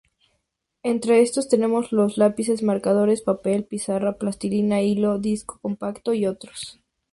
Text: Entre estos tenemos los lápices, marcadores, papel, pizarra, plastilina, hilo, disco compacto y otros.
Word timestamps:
Entre 0.81 1.21
estos 1.21 1.47
tenemos 1.47 1.91
los 1.91 2.17
lápices, 2.17 2.63
marcadores, 2.63 3.21
papel, 3.21 3.65
pizarra, 3.65 4.13
plastilina, 4.17 4.81
hilo, 4.81 5.19
disco 5.19 5.59
compacto 5.61 6.15
y 6.15 6.25
otros. 6.25 6.79